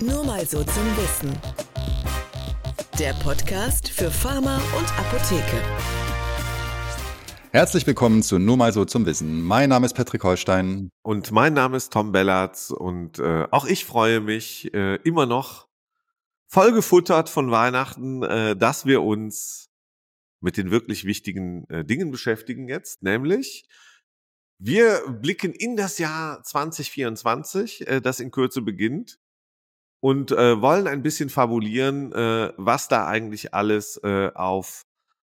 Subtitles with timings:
[0.00, 1.32] Nur mal so zum Wissen.
[2.98, 5.62] Der Podcast für Pharma und Apotheke.
[7.52, 9.40] Herzlich willkommen zu Nur mal so zum Wissen.
[9.40, 10.90] Mein Name ist Patrick Holstein.
[11.04, 15.68] Und mein Name ist Tom Bellatz und äh, auch ich freue mich äh, immer noch
[16.48, 19.70] vollgefuttert von Weihnachten, äh, dass wir uns
[20.40, 23.68] mit den wirklich wichtigen äh, Dingen beschäftigen jetzt, nämlich
[24.58, 29.20] wir blicken in das Jahr 2024, äh, das in Kürze beginnt
[30.04, 34.84] und äh, wollen ein bisschen fabulieren, äh, was da eigentlich alles äh, auf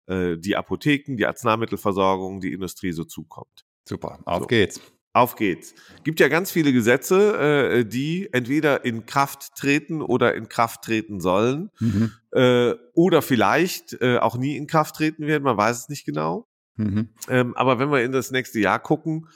[0.06, 3.64] äh, die Apotheken, die Arzneimittelversorgung, die Industrie so zukommt.
[3.84, 4.46] Super, auf So.
[4.46, 4.80] geht's.
[5.12, 5.74] Auf geht's.
[6.04, 11.18] Gibt ja ganz viele Gesetze, äh, die entweder in Kraft treten oder in Kraft treten
[11.18, 12.12] sollen Mhm.
[12.30, 15.42] äh, oder vielleicht äh, auch nie in Kraft treten werden.
[15.42, 16.46] Man weiß es nicht genau.
[16.76, 17.08] Mhm.
[17.28, 19.26] Ähm, aber wenn wir in das nächste Jahr gucken,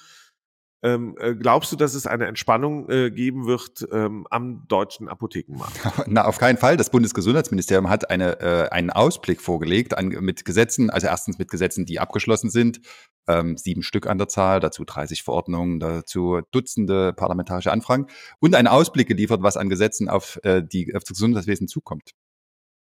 [0.84, 5.80] ähm, äh, glaubst du, dass es eine Entspannung äh, geben wird ähm, am deutschen Apothekenmarkt?
[6.06, 6.76] Na, auf keinen Fall.
[6.76, 11.86] Das Bundesgesundheitsministerium hat eine, äh, einen Ausblick vorgelegt an, mit Gesetzen, also erstens mit Gesetzen,
[11.86, 12.82] die abgeschlossen sind,
[13.26, 18.08] ähm, sieben Stück an der Zahl, dazu 30 Verordnungen, dazu Dutzende parlamentarische Anfragen
[18.38, 22.10] und einen Ausblick geliefert, was an Gesetzen auf, äh, die, auf das Gesundheitswesen zukommt.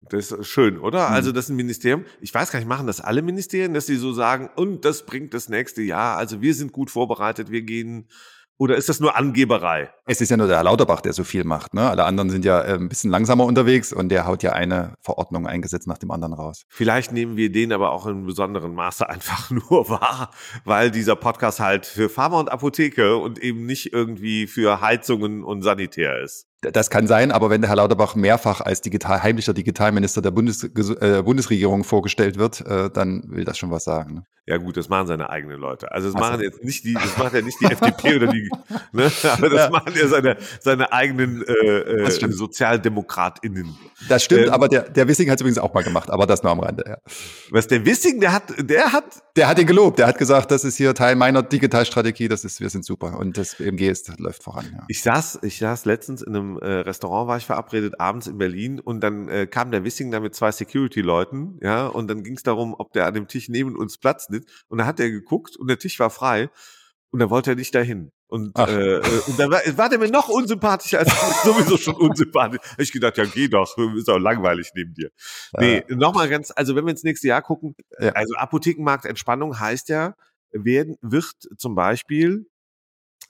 [0.02, 1.10] Das ist schön, oder?
[1.10, 1.16] Mhm.
[1.16, 2.06] Also das ist ein Ministerium.
[2.22, 5.34] Ich weiß gar nicht, machen das alle Ministerien, dass sie so sagen, und das bringt
[5.34, 6.18] das nächste Jahr.
[6.18, 8.08] Also wir sind gut vorbereitet, wir gehen.
[8.62, 9.90] Oder ist das nur Angeberei?
[10.06, 11.74] Es ist ja nur der Herr Lauterbach, der so viel macht.
[11.74, 11.90] Ne?
[11.90, 15.48] Alle anderen sind ja äh, ein bisschen langsamer unterwegs und der haut ja eine Verordnung,
[15.48, 16.66] ein Gesetz nach dem anderen raus.
[16.68, 20.32] Vielleicht nehmen wir den aber auch in besonderem Maße einfach nur wahr,
[20.66, 25.62] weil dieser Podcast halt für Pharma und Apotheke und eben nicht irgendwie für Heizungen und
[25.62, 26.49] Sanitär ist.
[26.62, 30.64] Das kann sein, aber wenn der Herr Lauterbach mehrfach als digital, heimlicher Digitalminister der Bundes,
[30.64, 34.14] äh, Bundesregierung vorgestellt wird, äh, dann will das schon was sagen.
[34.16, 34.24] Ne?
[34.46, 35.92] Ja gut, das machen seine eigenen Leute.
[35.92, 36.32] Also das Ach so.
[36.32, 38.50] machen jetzt nicht die, das macht ja nicht die FDP oder die,
[38.92, 39.12] ne?
[39.32, 39.70] aber das Ja.
[39.70, 42.32] machen ja seine, seine eigenen äh, äh.
[42.32, 43.78] SozialdemokratInnen.
[44.08, 46.44] Das stimmt, Ähm, aber der, der Wissing hat es übrigens auch mal gemacht, aber das
[46.44, 46.84] nur am Rande.
[46.88, 46.98] Ja.
[47.52, 50.64] Was der Wissing, der hat, der hat, Der hat ihn gelobt, der hat gesagt, das
[50.64, 54.44] ist hier Teil meiner Digitalstrategie, das ist, wir sind super und das BMG ist, läuft
[54.44, 54.66] voran.
[54.74, 54.84] Ja.
[54.88, 58.80] ich saß, ich saß letztens in einem äh, Restaurant, war ich verabredet, abends in Berlin
[58.80, 62.44] und dann äh, kam der Wissing da mit zwei Security-Leuten, ja, und dann ging es
[62.44, 65.56] darum, ob der an dem Tisch neben uns Platz nimmt und da hat er geguckt
[65.58, 66.50] und der Tisch war frei
[67.12, 68.12] und da wollte er nicht dahin.
[68.28, 68.68] Und, Ach.
[68.68, 71.10] äh, äh, und dann war, war der mir noch unsympathischer als
[71.44, 72.60] sowieso schon unsympathisch.
[72.78, 75.10] Ich gedacht, ja, geh doch, ist doch langweilig neben dir.
[75.58, 78.12] Nee, nochmal ganz, also wenn wir ins nächste Jahr gucken, Ja.
[78.12, 80.14] also Apothekenmarktentspannung heißt ja,
[80.52, 82.48] werden, wird zum Beispiel,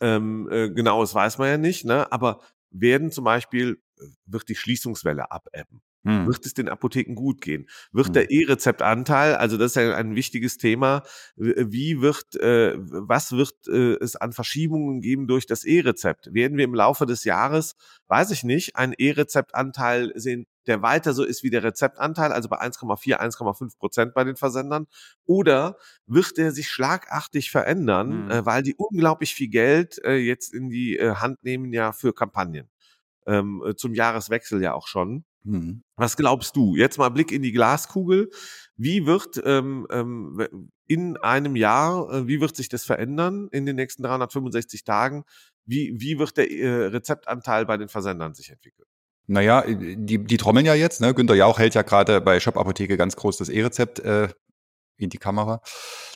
[0.01, 2.41] ähm, äh, genau, das weiß man ja nicht, ne, aber
[2.71, 5.81] werden zum Beispiel, äh, wird die Schließungswelle abebben?
[6.05, 6.27] Hm.
[6.27, 7.67] Wird es den Apotheken gut gehen?
[7.91, 8.13] Wird Hm.
[8.13, 11.03] der E-Rezeptanteil, also das ist ja ein wichtiges Thema,
[11.35, 16.33] w- wie wird, äh, was wird äh, es an Verschiebungen geben durch das E-Rezept?
[16.33, 17.75] Werden wir im Laufe des Jahres,
[18.07, 22.59] weiß ich nicht, einen E-Rezeptanteil sehen, der weiter so ist wie der Rezeptanteil, also bei
[22.59, 24.87] 1,4, 1,5 Prozent bei den Versendern?
[25.25, 28.31] Oder wird der sich schlagartig verändern, Hm.
[28.31, 32.13] äh, weil die unglaublich viel Geld äh, jetzt in die äh, Hand nehmen ja für
[32.13, 32.69] Kampagnen?
[33.27, 35.25] Ähm, äh, zum Jahreswechsel ja auch schon.
[35.45, 35.83] Hm.
[35.95, 36.75] Was glaubst du?
[36.75, 38.29] Jetzt mal Blick in die Glaskugel.
[38.75, 43.75] Wie wird ähm, ähm, in einem Jahr, äh, wie wird sich das verändern in den
[43.75, 45.23] nächsten 365 Tagen?
[45.65, 48.87] Wie, wie wird der äh, Rezeptanteil bei den Versendern sich entwickeln?
[49.27, 51.01] Naja, die, die trommeln ja jetzt.
[51.01, 51.13] Ne?
[51.13, 54.29] Günter Jauch hält ja gerade bei Shop Apotheke ganz groß das E-Rezept äh,
[54.99, 55.61] in die Kamera.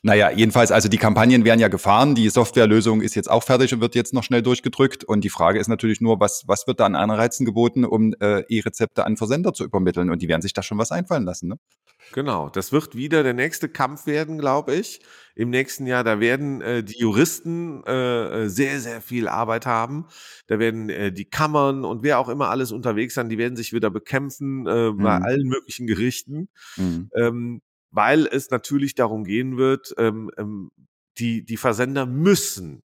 [0.02, 2.16] Naja, jedenfalls, also die Kampagnen werden ja gefahren.
[2.16, 5.04] Die Softwarelösung ist jetzt auch fertig und wird jetzt noch schnell durchgedrückt.
[5.04, 8.42] Und die Frage ist natürlich nur, was, was wird da an Anreizen geboten, um äh,
[8.50, 10.10] E-Rezepte an Versender zu übermitteln?
[10.10, 11.48] Und die werden sich da schon was einfallen lassen.
[11.50, 11.56] Ne?
[12.12, 15.02] Genau, das wird wieder der nächste Kampf werden, glaube ich.
[15.36, 20.08] Im nächsten Jahr, da werden äh, die Juristen äh, äh, sehr, sehr viel Arbeit haben.
[20.48, 23.72] Da werden äh, die Kammern und wer auch immer alles unterwegs sein, die werden sich
[23.74, 25.24] wieder bekämpfen äh, bei Mhm.
[25.26, 26.50] allen möglichen Gerichten.
[26.76, 27.10] Mhm.
[27.18, 27.62] ähm,
[27.94, 30.72] weil es natürlich darum gehen wird, ähm, ähm,
[31.20, 32.82] die, die Versender müssen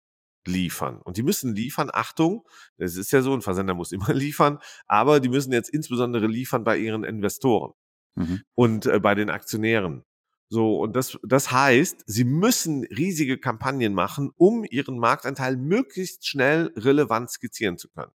[0.47, 1.01] liefern.
[1.03, 2.47] Und die müssen liefern, Achtung,
[2.77, 6.65] es ist ja so, ein Versender muss immer liefern, aber die müssen jetzt insbesondere liefern
[6.65, 7.73] bei ihren Investoren
[8.17, 8.41] Mhm.
[8.55, 10.03] und äh, bei den Aktionären.
[10.49, 16.73] So, und das, das heißt, sie müssen riesige Kampagnen machen, um ihren Marktanteil möglichst schnell
[16.77, 18.13] relevant skizzieren zu können.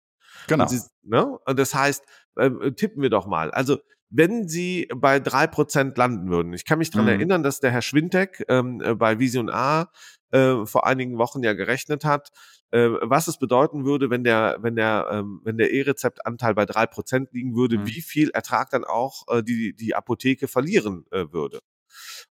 [0.47, 0.63] Genau.
[0.63, 1.25] Und, sie, ne?
[1.45, 2.03] und das heißt,
[2.37, 3.51] äh, tippen wir doch mal.
[3.51, 3.77] Also,
[4.11, 7.09] wenn sie bei drei Prozent landen würden, ich kann mich dran Mhm.
[7.11, 9.91] erinnern, dass der Herr Schwintek ähm, äh, bei Vision A
[10.31, 12.29] äh, vor einigen Wochen ja gerechnet hat,
[12.71, 16.85] äh, was es bedeuten würde, wenn der, wenn der, ähm, wenn der E-Rezeptanteil bei drei
[16.87, 17.87] Prozent liegen würde, Mhm.
[17.87, 21.59] wie viel Ertrag dann auch äh, die, die Apotheke verlieren äh, würde.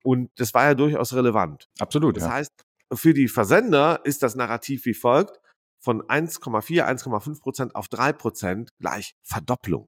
[0.04, 1.68] Und das war ja durchaus relevant.
[1.80, 2.16] Absolut.
[2.18, 2.32] Das Ja.
[2.32, 2.52] heißt,
[2.94, 5.40] für die Versender ist das Narrativ wie folgt.
[5.82, 9.88] Von 1,4, 1,5 Prozent auf 3 Prozent gleich Verdopplung.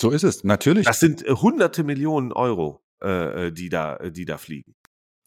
[0.00, 0.86] So ist es, natürlich.
[0.86, 4.74] Das sind äh, hunderte Millionen Euro, äh, äh die, da, äh, die da fliegen.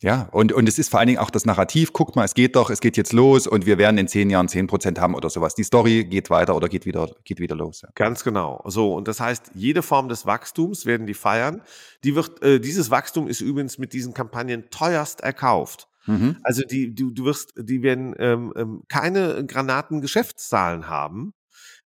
[0.02, 2.56] Ja, und, und es ist vor allen Dingen auch das Narrativ, guck mal, es geht
[2.56, 5.30] doch, es geht jetzt los und wir werden in zehn Jahren zehn Prozent haben oder
[5.30, 5.56] sowas.
[5.56, 7.82] Die Story geht weiter oder geht wieder, geht wieder los.
[7.82, 7.90] Ja.
[7.96, 8.64] Ganz genau.
[8.66, 11.62] So, und das heißt, jede Form des Wachstums werden die feiern.
[12.06, 15.89] Die wird, äh, dieses Wachstum ist übrigens mit diesen Kampagnen teuerst erkauft.
[16.06, 16.38] Mhm.
[16.44, 21.34] Also die, du, du wirst, die werden ähm, ähm, keine Granaten-Geschäftszahlen haben,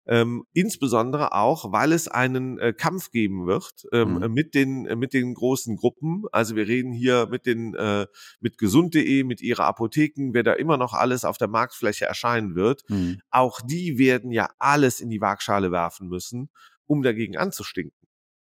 [0.06, 4.32] ähm, insbesondere auch, weil es einen äh, Kampf geben wird ähm, mhm.
[4.32, 6.24] mit den äh, mit den großen Gruppen.
[6.32, 8.06] Also wir reden hier mit den äh,
[8.40, 12.82] mit gesund.de, mit ihrer Apotheken, wer da immer noch alles auf der Marktfläche erscheinen wird.
[12.88, 13.20] Mhm.
[13.30, 16.50] Auch die werden ja alles in die Waagschale werfen müssen,
[16.86, 17.96] um dagegen anzustinken.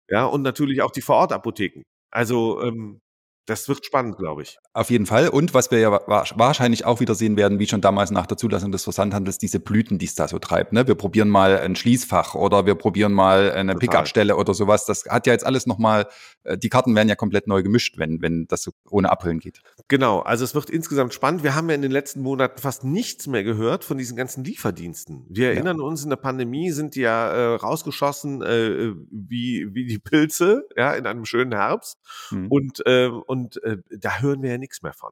[0.09, 1.83] Ja und natürlich auch die Vorortapotheken.
[2.09, 3.01] Also ähm,
[3.45, 4.57] das wird spannend, glaube ich.
[4.73, 5.27] Auf jeden Fall.
[5.27, 8.71] Und was wir ja wahrscheinlich auch wieder sehen werden, wie schon damals nach der Zulassung
[8.71, 10.71] des Versandhandels, diese Blüten, die es da so treibt.
[10.71, 10.87] Ne?
[10.87, 14.85] Wir probieren mal ein Schließfach oder wir probieren mal eine Pickupstelle oder sowas.
[14.85, 16.07] Das hat ja jetzt alles nochmal,
[16.43, 19.61] äh, die Karten werden ja komplett neu gemischt, wenn, wenn das so ohne Abhüllen geht.
[19.89, 21.43] Genau, also es wird insgesamt spannend.
[21.43, 25.25] Wir haben ja in den letzten Monaten fast nichts mehr gehört von diesen ganzen Lieferdiensten.
[25.29, 25.83] Wir erinnern ja.
[25.83, 30.93] uns, in der Pandemie sind die ja äh, rausgeschossen äh, wie, wie die Pilze, ja,
[30.93, 31.97] in einem schönen Herbst.
[32.31, 32.47] Mhm.
[32.47, 35.11] Und, äh, und äh, da hören wir ja nichts mehr von.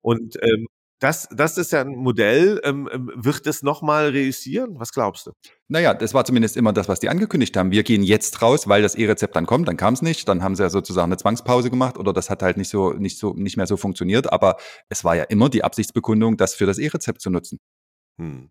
[0.00, 0.66] Und ähm,
[0.98, 2.60] das, das ist ja ein Modell.
[2.64, 4.78] Ähm, ähm wird es nochmal reüssieren?
[4.78, 5.32] Was glaubst du?
[5.68, 7.70] Naja, das war zumindest immer das, was die angekündigt haben.
[7.70, 9.68] Wir gehen jetzt raus, weil das E-Rezept dann kommt.
[9.68, 10.28] Dann kam es nicht.
[10.28, 13.18] Dann haben sie ja sozusagen eine Zwangspause gemacht oder das hat halt nicht so, nicht
[13.18, 14.32] so, nicht mehr so funktioniert.
[14.32, 14.56] Aber
[14.88, 17.58] es war ja immer die Absichtsbekundung, das für das E-Rezept zu nutzen.
[18.18, 18.50] Hm.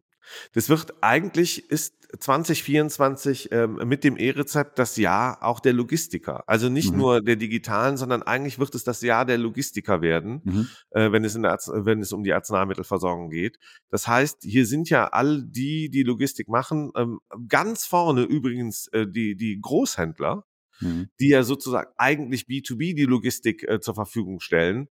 [0.53, 6.43] Das wird eigentlich ist 2024 ähm, mit dem E-Rezept das Jahr auch der Logistiker.
[6.47, 6.97] Also nicht mhm.
[6.97, 10.67] nur der digitalen, sondern eigentlich wird es das Jahr der Logistiker werden, mhm.
[10.91, 13.59] äh, wenn, es in der wenn es um die Arzneimittelversorgung geht.
[13.89, 19.07] Das heißt, hier sind ja all die, die Logistik machen, ähm, ganz vorne übrigens äh,
[19.07, 20.45] die, die Großhändler,
[20.79, 21.09] mhm.
[21.19, 24.89] die ja sozusagen eigentlich B2B die Logistik äh, zur Verfügung stellen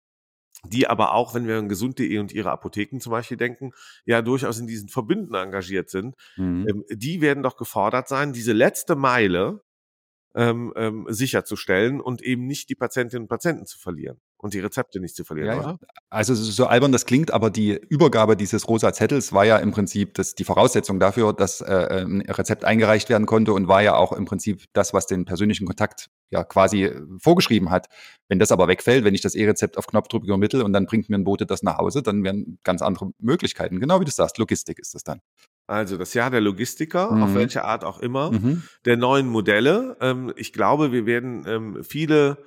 [0.65, 3.73] die aber auch, wenn wir an gesund.de und ihre Apotheken zum Beispiel denken,
[4.05, 6.67] ja durchaus in diesen Verbünden engagiert sind, mhm.
[6.69, 9.61] ähm, die werden doch gefordert sein, diese letzte Meile
[10.37, 15.01] ähm, ähm, sicherzustellen und eben nicht die Patientinnen und Patienten zu verlieren und die Rezepte
[15.01, 15.79] nicht zu verlieren, ja, oder?
[16.11, 20.13] Also so albern das klingt, aber die Übergabe dieses rosa Zettels war ja im Prinzip
[20.13, 24.13] das, die Voraussetzung dafür, dass äh, ein Rezept eingereicht werden konnte und war ja auch
[24.13, 27.87] im Prinzip das, was den persönlichen Kontakt ja quasi äh, vorgeschrieben hat.
[28.29, 31.17] Wenn das aber wegfällt, wenn ich das E-Rezept auf Knopfdruck übermittle und dann bringt mir
[31.17, 33.81] ein Bote das nach Hause, dann werden ganz andere Möglichkeiten.
[33.81, 35.21] Genau wie du sagst, Logistik ist das dann.
[35.67, 37.23] Also das Jahr der Logistiker, mhm.
[37.23, 38.63] auf welche Art auch immer, mhm.
[38.85, 39.97] der neuen Modelle.
[40.01, 42.39] Ähm, ich glaube, wir werden ähm, viele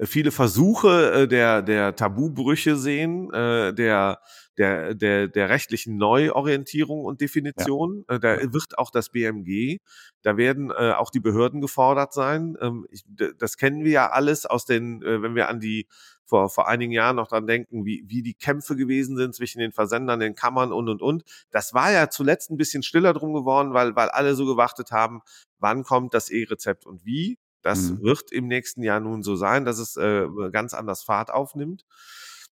[0.00, 4.20] viele Versuche äh, der, der Tabubrüche sehen, äh, der,
[4.58, 8.04] der, der, der rechtlichen Neuorientierung und Definition.
[8.08, 8.16] Ja.
[8.16, 9.78] Äh, da wird auch das BMG,
[10.22, 12.56] da werden äh, auch die Behörden gefordert sein.
[12.60, 13.04] Ähm, ich,
[13.38, 15.86] das kennen wir ja alles aus den, äh, wenn wir an die
[16.26, 19.72] vor, vor einigen Jahren noch dran denken, wie, wie die Kämpfe gewesen sind zwischen den
[19.72, 21.24] Versendern, den Kammern und, und, und.
[21.50, 25.20] Das war ja zuletzt ein bisschen stiller drum geworden, weil, weil alle so gewartet haben,
[25.58, 27.38] wann kommt das E-Rezept und wie.
[27.62, 28.02] Das mhm.
[28.02, 31.84] wird im nächsten Jahr nun so sein, dass es äh, ganz anders Fahrt aufnimmt.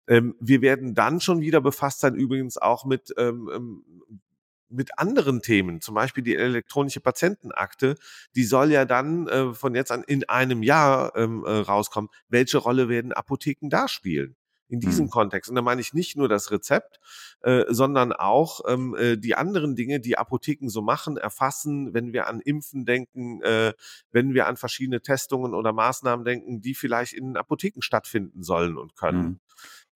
[0.07, 3.85] Ähm, wir werden dann schon wieder befasst sein, übrigens auch mit ähm, ähm,
[4.71, 7.97] mit anderen Themen, zum Beispiel die elektronische Patientenakte,
[8.35, 12.11] die soll ja dann äh, von jetzt an in einem Jahr ähm, äh, rauskommen.
[12.29, 14.37] Welche Rolle werden Apotheken da spielen?
[14.69, 15.11] in diesem mhm.
[15.11, 15.49] Kontext.
[15.49, 17.01] Und da meine ich nicht nur das Rezept,
[17.41, 22.27] äh, sondern auch ähm, äh, die anderen Dinge, die Apotheken so machen, erfassen, wenn wir
[22.27, 23.73] an Impfen denken, äh,
[24.13, 28.95] wenn wir an verschiedene Testungen oder Maßnahmen denken, die vielleicht in Apotheken stattfinden sollen und
[28.95, 29.21] können.
[29.21, 29.41] Mhm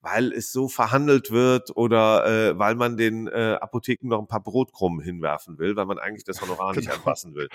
[0.03, 4.43] weil es so verhandelt wird oder äh, weil man den äh, Apotheken noch ein paar
[4.43, 6.81] Brotkrumen hinwerfen will, weil man eigentlich das Honorar genau.
[6.81, 7.49] nicht anpassen will.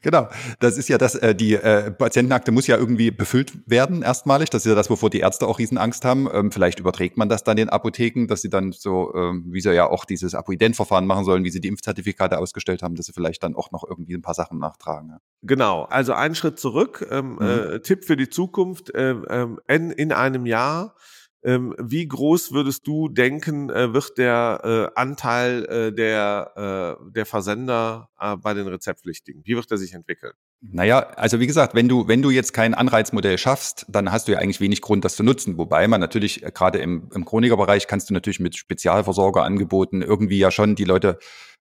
[0.00, 0.28] Genau,
[0.58, 4.50] das ist ja das, äh, die äh, Patientenakte muss ja irgendwie befüllt werden erstmalig.
[4.50, 6.28] Das ist ja das, wovor die Ärzte auch Riesenangst haben.
[6.32, 9.72] Ähm, vielleicht überträgt man das dann den Apotheken, dass sie dann so, ähm, wie sie
[9.72, 13.44] ja auch dieses Apoident-Verfahren machen sollen, wie sie die Impfzertifikate ausgestellt haben, dass sie vielleicht
[13.44, 15.10] dann auch noch irgendwie ein paar Sachen nachtragen.
[15.10, 15.18] Ja.
[15.42, 17.06] Genau, also ein Schritt zurück.
[17.10, 17.42] Ähm, mhm.
[17.42, 20.96] äh, Tipp für die Zukunft, äh, äh, in, in einem Jahr
[21.44, 28.08] wie groß würdest du denken, äh, wird der äh, Anteil äh, der, der Versender
[28.42, 29.42] bei den Rezeptpflichtigen?
[29.44, 30.32] Wie wird er sich entwickeln?
[30.60, 34.32] Naja, also wie gesagt, wenn du, wenn du jetzt kein Anreizmodell schaffst, dann hast du
[34.32, 35.58] ja eigentlich wenig Grund, das zu nutzen.
[35.58, 40.76] Wobei man natürlich, gerade im, im Chronikerbereich kannst du natürlich mit Spezialversorgerangeboten irgendwie ja schon
[40.76, 41.18] die Leute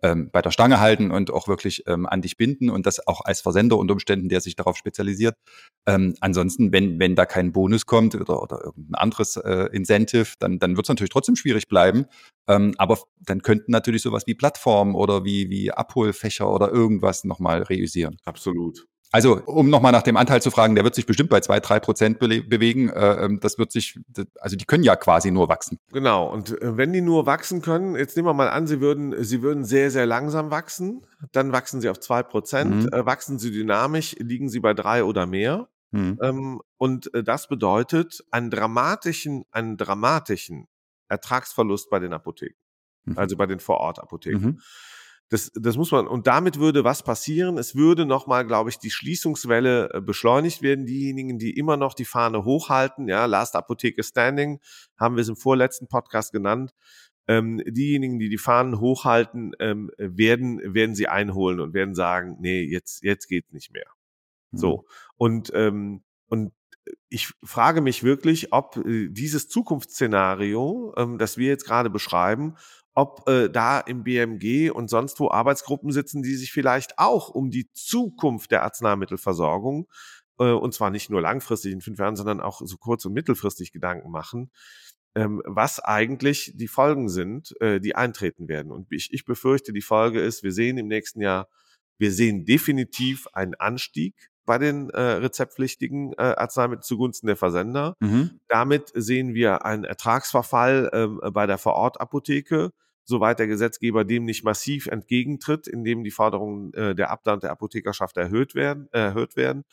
[0.04, 3.22] ähm, bei der Stange halten und auch wirklich ähm, an dich binden und das auch
[3.24, 5.34] als Versender unter Umständen, der sich darauf spezialisiert.
[5.86, 10.58] Ähm, ansonsten, wenn, wenn da kein Bonus kommt oder, oder irgendein anderes äh, Incentive, dann,
[10.58, 12.04] dann wird es natürlich trotzdem schwierig bleiben.
[12.46, 17.62] Ähm, aber dann könnten natürlich sowas wie Plattformen oder wie, wie Abholfächer oder irgendwas nochmal
[17.62, 18.18] reüsieren.
[18.26, 18.86] Absolut.
[19.14, 21.78] Also, um nochmal nach dem Anteil zu fragen, der wird sich bestimmt bei zwei, drei
[21.78, 22.88] Prozent be bewegen.
[22.88, 24.00] Äh, ähm, das wird sich,
[24.40, 25.78] also die können ja quasi nur wachsen.
[25.92, 26.28] Genau.
[26.32, 29.40] Und äh, wenn die nur wachsen können, jetzt nehmen wir mal an, sie würden, sie
[29.40, 32.86] würden sehr, sehr langsam wachsen, dann wachsen sie auf zwei Prozent.
[32.86, 32.88] Mhm.
[32.88, 35.68] Äh, wachsen sie dynamisch, liegen sie bei drei oder mehr.
[35.92, 36.18] Mhm.
[36.20, 40.66] Ähm, und äh, das bedeutet einen dramatischen, einen dramatischen
[41.08, 42.58] Ertragsverlust bei den Apotheken.
[43.04, 43.16] Mhm.
[43.16, 44.44] Also bei den Vorortapotheken.
[44.44, 44.60] Mhm.
[45.30, 47.56] Das, das muss man, und damit würde was passieren?
[47.56, 50.84] Es würde nochmal, glaube ich, die Schließungswelle äh, beschleunigt werden.
[50.84, 54.60] Diejenigen, die immer noch die Fahne hochhalten, ja, Last Apotheke Standing,
[54.98, 56.74] haben wir es im vorletzten Podcast genannt.
[57.26, 62.62] Ähm, diejenigen, die die Fahnen hochhalten, ähm, werden, werden sie einholen und werden sagen, nee,
[62.62, 63.86] jetzt, jetzt geht's nicht mehr.
[64.50, 64.58] Mhm.
[64.58, 64.86] So.
[65.16, 66.52] Und, ähm, und
[67.08, 72.56] ich frage mich wirklich, ob äh, dieses Zukunftsszenario, ähm, das wir jetzt gerade beschreiben,
[72.94, 77.50] ob äh, da im BMG und sonst wo Arbeitsgruppen sitzen, die sich vielleicht auch um
[77.50, 79.88] die Zukunft der Arzneimittelversorgung
[80.38, 83.72] äh, und zwar nicht nur langfristig in fünf Jahren, sondern auch so kurz- und mittelfristig
[83.72, 84.50] Gedanken machen,
[85.14, 88.72] ähm, was eigentlich die Folgen sind, äh, die eintreten werden.
[88.72, 91.48] Und ich, ich befürchte, die Folge ist, wir sehen im nächsten Jahr,
[91.98, 97.96] wir sehen definitiv einen Anstieg bei den äh, rezeptpflichtigen äh, Arzneimitteln zugunsten der Versender.
[98.00, 98.40] Mhm.
[98.48, 102.72] Damit sehen wir einen Ertragsverfall ähm, bei der Vorortapotheke
[103.04, 108.16] soweit der Gesetzgeber dem nicht massiv entgegentritt, indem die Forderungen äh, der Abland der Apothekerschaft
[108.16, 109.64] erhöht werden, erhöht werden.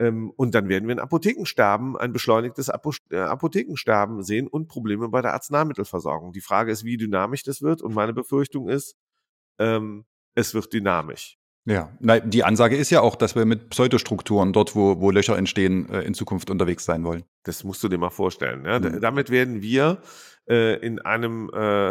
[0.00, 5.08] Ähm, und dann werden wir ein Apothekensterben, ein beschleunigtes Apo äh, Apothekensterben sehen und Probleme
[5.10, 6.32] bei der Arzneimittelversorgung.
[6.32, 7.82] Die Frage ist, wie dynamisch das wird.
[7.82, 8.96] Und meine Befürchtung ist,
[9.58, 11.39] ähm, es wird dynamisch.
[11.66, 15.88] Ja, die Ansage ist ja auch, dass wir mit Pseudostrukturen dort, wo, wo Löcher entstehen,
[15.90, 17.24] äh, in Zukunft unterwegs sein wollen.
[17.42, 18.64] Das musst du dir mal vorstellen.
[18.64, 18.78] Ja?
[18.78, 19.00] Mhm.
[19.00, 19.98] Damit werden wir
[20.48, 21.90] äh, in einem äh,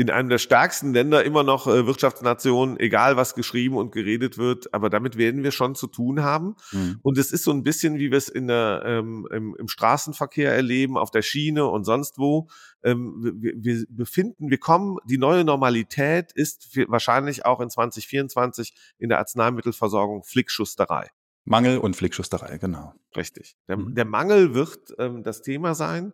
[0.00, 4.72] in einem der stärksten Länder immer noch äh, Wirtschaftsnation, egal was geschrieben und geredet wird,
[4.72, 6.56] aber damit werden wir schon zu tun haben.
[6.72, 7.00] Mhm.
[7.02, 10.54] Und es ist so ein bisschen, wie wir es in der, ähm, im, im Straßenverkehr
[10.54, 12.48] erleben, auf der Schiene und sonst wo.
[12.82, 19.10] Ähm, wir, wir befinden, wir kommen, die neue Normalität ist wahrscheinlich auch in 2024 in
[19.10, 21.10] der Arzneimittelversorgung Flickschusterei.
[21.50, 22.94] Mangel und Flickschusterei, genau.
[23.16, 23.56] Richtig.
[23.66, 23.96] Der, mhm.
[23.96, 26.12] der Mangel wird ähm, das Thema sein.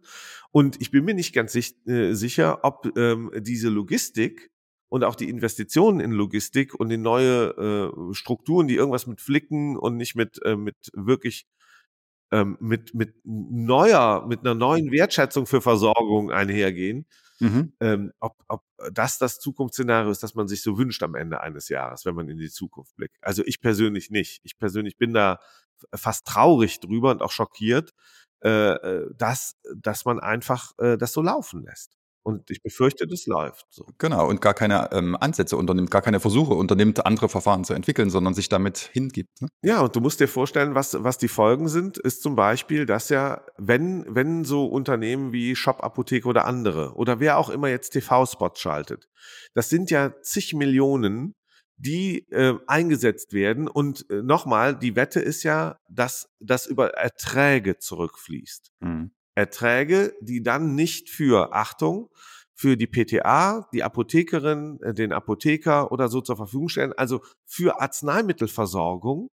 [0.51, 4.51] Und ich bin mir nicht ganz sich, äh, sicher, ob ähm, diese Logistik
[4.89, 9.77] und auch die Investitionen in Logistik und in neue äh, Strukturen, die irgendwas mit Flicken
[9.77, 11.47] und nicht mit, äh, mit wirklich
[12.33, 17.05] ähm, mit, mit neuer, mit einer neuen Wertschätzung für Versorgung einhergehen,
[17.41, 17.73] Mhm.
[17.81, 18.63] Ähm, ob, ob
[18.93, 22.29] das das Zukunftsszenario ist, das man sich so wünscht am Ende eines Jahres, wenn man
[22.29, 23.17] in die Zukunft blickt.
[23.21, 24.41] Also ich persönlich nicht.
[24.45, 25.39] Ich persönlich bin da
[25.95, 27.93] fast traurig drüber und auch schockiert,
[28.43, 31.97] äh, äh dass, dass man einfach äh, das so laufen lässt.
[32.27, 33.87] Und ich befürchte, das läuft so.
[33.99, 38.11] Genau, und gar keine ähm, Ansätze unternimmt, gar keine Versuche unternimmt, andere Verfahren zu entwickeln,
[38.11, 39.41] sondern sich damit hingibt.
[39.41, 39.49] Ne?
[39.63, 43.11] Ja, und du musst dir vorstellen, was, was die Folgen sind, ist zum Beispiel, dass
[43.11, 47.91] ja, wenn, wenn so Unternehmen wie Shop Apotheke oder andere oder wer auch immer jetzt
[47.91, 49.09] TV-Spots schaltet,
[49.55, 51.37] das sind ja zig Millionen,
[51.77, 53.69] die äh, eingesetzt werden.
[53.69, 58.73] Und äh, nochmal, die Wette ist ja, dass das über Erträge zurückfließt.
[58.81, 59.13] Mhm.
[59.37, 62.09] Erträge, die dann nicht für, Achtung,
[62.55, 67.81] für die PTA, die Apothekerin, äh, den Apotheker oder so zur Verfügung stellen, also für
[67.81, 69.31] Arzneimittelversorgung,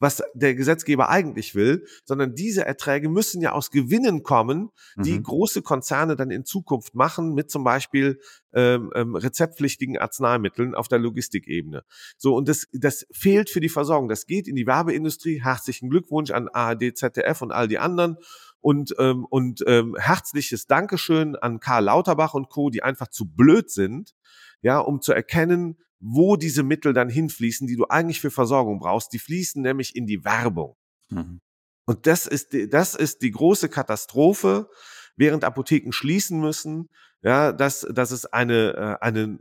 [0.00, 5.22] was der Gesetzgeber eigentlich will, sondern diese Erträge müssen ja aus Gewinnen kommen, die mhm.
[5.22, 8.20] große Konzerne dann in Zukunft machen, mit zum Beispiel
[8.52, 11.84] ähm, ähm, rezeptpflichtigen Arzneimitteln auf der Logistikebene.
[12.18, 14.08] So, und das, das fehlt für die Versorgung.
[14.08, 15.42] Das geht in die Werbeindustrie.
[15.42, 18.18] Herzlichen Glückwunsch an ARD, ZDF und all die anderen
[18.64, 23.70] und, ähm, und ähm, herzliches Dankeschön an Karl Lauterbach und Co., die einfach zu blöd
[23.70, 24.14] sind,
[24.62, 29.12] ja, um zu erkennen, wo diese Mittel dann hinfließen, die du eigentlich für Versorgung brauchst.
[29.12, 30.76] Die fließen nämlich in die Werbung.
[31.10, 31.42] Mhm.
[31.84, 34.70] Und das ist, die, das ist die große Katastrophe,
[35.14, 36.88] während Apotheken schließen müssen,
[37.20, 39.40] ja, dass, dass es eine, äh, eine,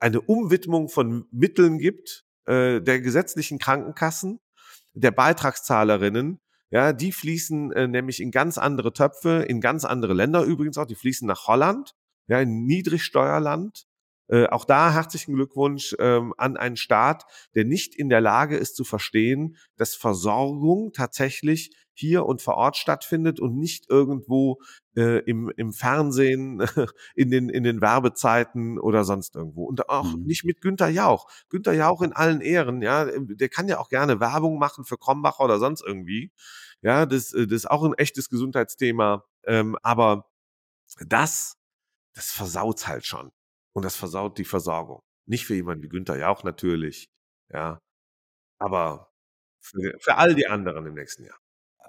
[0.00, 4.40] eine Umwidmung von Mitteln gibt, äh, der gesetzlichen Krankenkassen,
[4.94, 10.42] der Beitragszahlerinnen, ja, die fließen äh, nämlich in ganz andere Töpfe, in ganz andere Länder
[10.42, 10.86] übrigens auch.
[10.86, 11.94] Die fließen nach Holland,
[12.26, 13.86] ja, ein Niedrigsteuerland.
[14.28, 18.74] Äh, auch da herzlichen Glückwunsch ähm, an einen Staat, der nicht in der Lage ist
[18.74, 24.60] zu verstehen, dass Versorgung tatsächlich hier und vor Ort stattfindet und nicht irgendwo
[24.96, 26.60] äh, im, im Fernsehen,
[27.14, 29.64] in den, in den Werbezeiten oder sonst irgendwo.
[29.64, 30.24] Und auch mhm.
[30.24, 31.26] nicht mit Günther Jauch.
[31.48, 35.44] Günther Jauch in allen Ehren, ja, der kann ja auch gerne Werbung machen für Krombacher
[35.44, 36.32] oder sonst irgendwie.
[36.82, 39.24] Ja, das, das ist auch ein echtes Gesundheitsthema.
[39.44, 40.28] Ähm, aber
[41.06, 41.56] das,
[42.14, 43.32] das versaut halt schon.
[43.72, 45.02] Und das versaut die Versorgung.
[45.26, 47.10] Nicht für jemanden wie Günther Jauch natürlich,
[47.50, 47.80] ja.
[48.58, 49.12] Aber
[49.60, 51.38] für, für all die anderen im nächsten Jahr.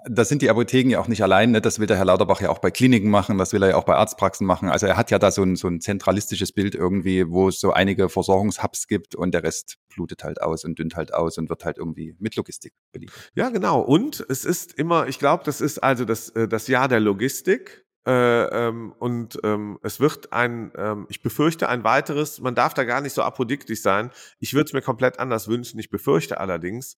[0.06, 1.50] Da sind die Apotheken ja auch nicht allein.
[1.50, 1.60] Ne?
[1.60, 3.84] Das will der Herr Lauterbach ja auch bei Kliniken machen, das will er ja auch
[3.84, 4.68] bei Arztpraxen machen.
[4.68, 7.72] Also er hat ja da so ein, so ein zentralistisches Bild irgendwie, wo es so
[7.72, 11.64] einige Versorgungshubs gibt und der Rest blutet halt aus und dünnt halt aus und wird
[11.64, 13.30] halt irgendwie mit Logistik beliefert.
[13.34, 13.80] Ja, genau.
[13.80, 17.84] Und es ist immer, ich glaube, das ist also das, äh, das Jahr der Logistik.
[18.06, 22.84] Äh, ähm, und ähm, es wird ein, ähm, ich befürchte ein weiteres, man darf da
[22.84, 24.10] gar nicht so apodiktisch sein.
[24.38, 25.78] Ich würde es mir komplett anders wünschen.
[25.78, 26.96] Ich befürchte allerdings,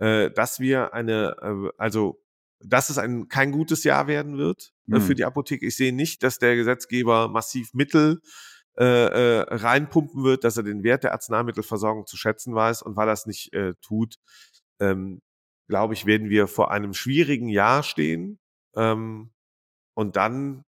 [0.00, 2.20] äh, dass wir eine, äh, also
[2.62, 5.00] dass es ein kein gutes Jahr werden wird äh, mhm.
[5.00, 5.66] für die Apotheke.
[5.66, 8.20] Ich sehe nicht, dass der Gesetzgeber massiv Mittel
[8.78, 12.82] äh, äh, reinpumpen wird, dass er den Wert der Arzneimittelversorgung zu schätzen weiß.
[12.82, 14.16] Und weil er es nicht äh, tut,
[14.78, 15.20] ähm,
[15.68, 18.38] glaube ich, werden wir vor einem schwierigen Jahr stehen.
[18.76, 19.32] Ähm,
[19.94, 20.64] und dann,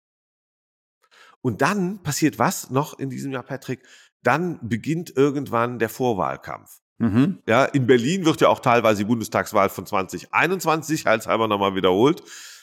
[1.40, 3.86] und dann passiert was noch in diesem Jahr, Patrick?
[4.22, 6.80] Dann beginnt irgendwann der Vorwahlkampf.
[6.98, 7.38] Mhm.
[7.46, 12.22] Ja, in Berlin wird ja auch teilweise die Bundestagswahl von 2021 halber nochmal wiederholt.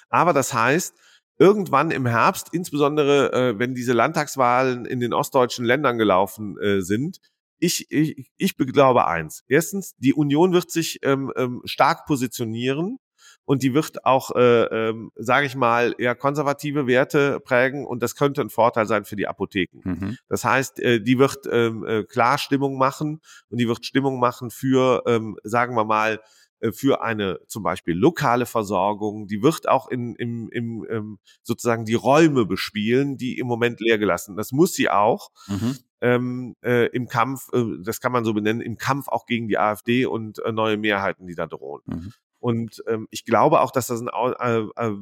[0.10, 0.94] Aber das heißt,
[1.38, 7.20] irgendwann im Herbst, insbesondere äh, wenn diese Landtagswahlen in den ostdeutschen Ländern gelaufen äh, sind,
[7.60, 9.44] ich, ich, ich glaube eins.
[9.48, 13.00] Erstens, die Union wird sich ähm, ähm, stark positionieren
[13.46, 18.16] und die wird auch, äh, ähm, sage ich mal, eher konservative Werte prägen und das
[18.16, 19.82] könnte ein Vorteil sein für die Apotheken.
[19.84, 20.18] Mhm.
[20.28, 24.50] Das heißt, äh, die wird ähm, äh, klar Stimmung machen und die wird Stimmung machen
[24.50, 26.20] für, ähm, sagen wir mal,
[26.60, 31.86] äh, für eine zum Beispiel lokale Versorgung, die wird auch in, im, im, ähm, sozusagen
[31.86, 34.36] die Räume bespielen, die im Moment leer gelassen.
[34.36, 35.30] Das muss sie auch.
[35.48, 35.78] Mhm.
[36.02, 39.58] Ähm, äh, im Kampf, äh, das kann man so benennen, im Kampf auch gegen die
[39.58, 41.82] AfD und äh, neue Mehrheiten, die da drohen.
[41.86, 42.14] Mhm.
[42.46, 44.10] Und ähm, ich glaube auch, dass das einen
[44.40, 44.96] äh, äh,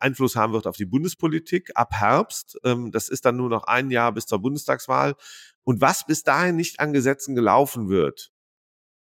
[0.00, 2.58] Einfluss haben wird auf die Bundespolitik ab Herbst.
[2.64, 5.14] Ähm, das ist dann nur noch ein Jahr bis zur Bundestagswahl.
[5.62, 8.32] Und was bis dahin nicht an Gesetzen gelaufen wird,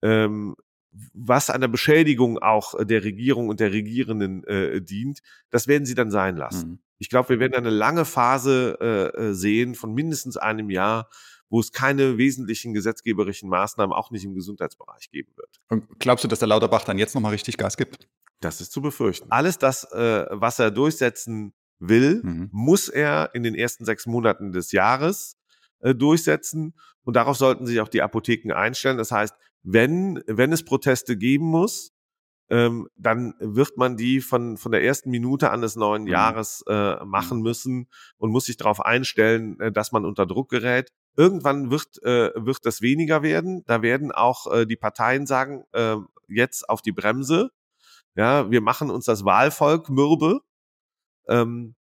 [0.03, 0.57] ähm,
[1.15, 5.95] was an der Beschädigung auch der Regierung und der Regierenden äh, dient, das werden sie
[5.95, 6.69] dann sein lassen.
[6.73, 6.79] Mhm.
[6.99, 11.09] Ich glaube, wir werden eine lange Phase äh, äh, sehen von mindestens einem Jahr,
[11.51, 15.61] wo es keine wesentlichen gesetzgeberischen Maßnahmen auch nicht im Gesundheitsbereich geben wird.
[15.69, 18.09] Und glaubst du, dass der Lauterbach dann jetzt nochmal richtig Gas gibt?
[18.41, 19.31] Das ist zu befürchten.
[19.31, 22.49] Alles das, äh, was er durchsetzen will, mhm.
[22.53, 25.37] muss er in den ersten sechs Monaten des Jahres
[25.81, 26.75] äh, durchsetzen.
[27.03, 28.97] Und darauf sollten sich auch die Apotheken einstellen.
[28.97, 31.93] Das heißt, wenn, wenn es Proteste geben muss,
[32.49, 36.09] ähm, dann wird man die von, von der ersten Minute an des neuen mhm.
[36.09, 37.45] Jahres äh, machen mhm.
[37.45, 40.91] müssen und muss sich darauf einstellen, äh, dass man unter Druck gerät.
[41.17, 43.65] Irgendwann wird, äh, wird das weniger werden.
[43.67, 45.97] Da werden auch äh, die Parteien sagen, äh,
[46.29, 47.51] jetzt auf die Bremse.
[48.17, 50.41] Ja, wir machen uns das Wahlvolk mürbe.
[51.29, 51.75] Ähm,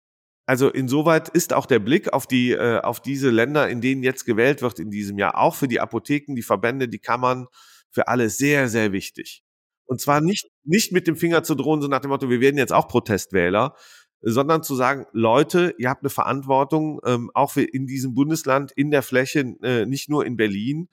[0.46, 4.24] also insoweit ist auch der Blick auf die äh, auf diese Länder, in denen jetzt
[4.24, 7.46] gewählt wird in diesem Jahr, auch für die Apotheken, die Verbände, die Kammern,
[7.90, 9.44] für alle sehr sehr wichtig.
[9.86, 12.58] Und zwar nicht nicht mit dem Finger zu drohen, so nach dem Motto, wir werden
[12.58, 13.76] jetzt auch Protestwähler,
[14.22, 19.02] sondern zu sagen, Leute, ihr habt eine Verantwortung, ähm, auch in diesem Bundesland, in der
[19.02, 20.88] Fläche, äh, nicht nur in Berlin.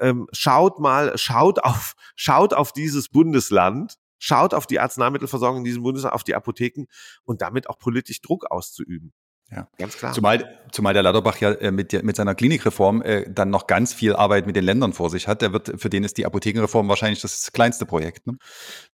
[0.00, 5.82] Ähm, schaut mal, schaut auf, schaut auf dieses Bundesland, schaut auf die Arzneimittelversorgung in diesem
[5.82, 6.86] Bundesland, auf die Apotheken
[7.24, 9.12] und damit auch politisch Druck auszuüben.
[9.54, 10.12] Ja, ganz klar.
[10.12, 14.14] Zumal, zumal der Lauterbach ja äh, mit, mit seiner Klinikreform äh, dann noch ganz viel
[14.14, 15.42] Arbeit mit den Ländern vor sich hat.
[15.42, 18.26] Der wird, für den ist die Apothekenreform wahrscheinlich das kleinste Projekt.
[18.26, 18.36] Ne?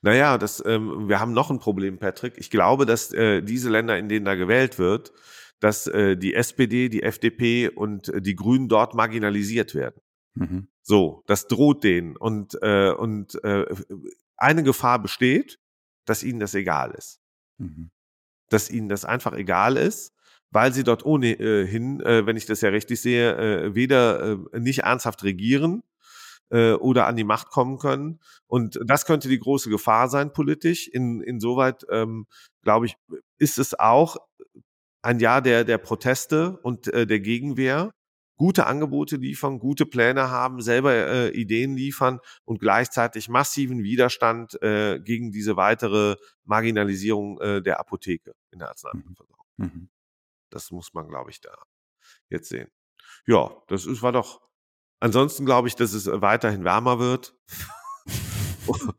[0.02, 2.34] Naja, das, ähm, wir haben noch ein Problem, Patrick.
[2.36, 5.12] Ich glaube, dass äh, diese Länder, in denen da gewählt wird,
[5.60, 10.00] dass äh, die SPD, die FDP und äh, die Grünen dort marginalisiert werden.
[10.34, 10.68] Mhm.
[10.82, 12.16] So, das droht denen.
[12.16, 13.64] Und, äh, und äh,
[14.36, 15.58] eine Gefahr besteht,
[16.04, 17.20] dass ihnen das egal ist.
[17.58, 17.90] Mhm.
[18.50, 20.12] Dass ihnen das einfach egal ist
[20.50, 24.80] weil sie dort ohnehin, äh, wenn ich das ja richtig sehe, äh, weder äh, nicht
[24.80, 25.82] ernsthaft regieren
[26.50, 28.20] äh, oder an die Macht kommen können.
[28.46, 30.88] Und das könnte die große Gefahr sein politisch.
[30.88, 32.26] In, insoweit, ähm,
[32.62, 32.96] glaube ich,
[33.38, 34.16] ist es auch
[35.02, 37.92] ein Jahr der, der Proteste und äh, der Gegenwehr.
[38.36, 44.98] Gute Angebote liefern, gute Pläne haben, selber äh, Ideen liefern und gleichzeitig massiven Widerstand äh,
[44.98, 49.44] gegen diese weitere Marginalisierung äh, der Apotheke in der Arzneimittelversorgung.
[49.58, 49.88] Mhm.
[50.50, 51.54] Das muss man, glaube ich, da
[52.28, 52.70] jetzt sehen.
[53.26, 54.40] Ja, das ist, war doch.
[55.00, 57.34] Ansonsten glaube ich, dass es weiterhin wärmer wird.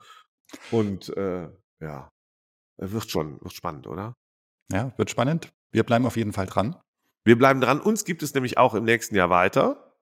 [0.71, 2.09] Und äh, ja,
[2.77, 4.15] wird schon, wird spannend, oder?
[4.71, 5.53] Ja, wird spannend.
[5.71, 6.79] Wir bleiben auf jeden Fall dran.
[7.23, 7.79] Wir bleiben dran.
[7.79, 9.95] Uns gibt es nämlich auch im nächsten Jahr weiter.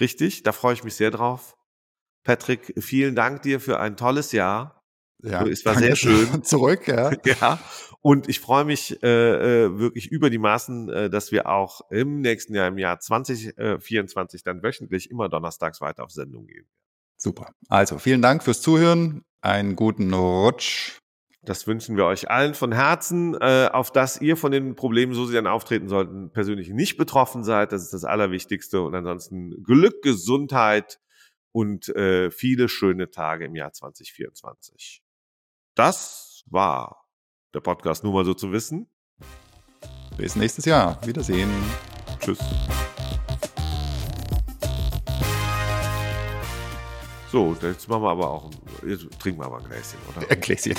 [0.00, 1.56] Richtig, da freue ich mich sehr drauf.
[2.24, 4.75] Patrick, vielen Dank dir für ein tolles Jahr.
[5.22, 6.42] Ja, es war sehr schön.
[6.44, 7.10] Zurück, ja.
[7.24, 7.58] ja.
[8.02, 12.20] Und ich freue mich äh, äh, wirklich über die Maßen, äh, dass wir auch im
[12.20, 16.66] nächsten Jahr, im Jahr 2024, dann wöchentlich immer donnerstags weiter auf Sendung gehen.
[17.16, 17.52] Super.
[17.68, 19.24] Also vielen Dank fürs Zuhören.
[19.40, 20.98] Einen guten Rutsch.
[21.42, 25.26] Das wünschen wir euch allen von Herzen, äh, auf dass ihr von den Problemen, so
[25.26, 27.72] sie dann auftreten sollten, persönlich nicht betroffen seid.
[27.72, 28.82] Das ist das Allerwichtigste.
[28.82, 30.98] Und ansonsten Glück, Gesundheit
[31.52, 35.02] und äh, viele schöne Tage im Jahr 2024.
[35.76, 37.04] Das war
[37.52, 38.90] der Podcast nur mal so zu wissen.
[40.16, 40.98] Bis nächstes Jahr.
[41.06, 41.50] Wiedersehen.
[42.18, 42.38] Tschüss.
[47.30, 48.50] So, jetzt machen wir aber auch,
[48.86, 50.30] jetzt trinken wir aber ein Gläschen, oder?
[50.30, 50.74] Ein Gläschen.